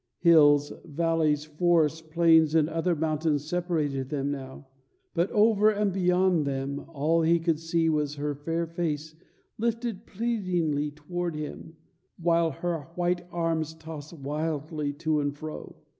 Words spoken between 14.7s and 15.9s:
to and fro.